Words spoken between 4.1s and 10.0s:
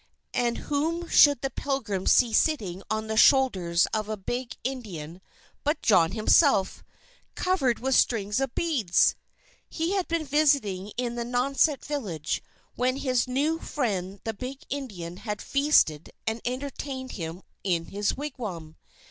big Indian, but John himself, covered with strings of beads! He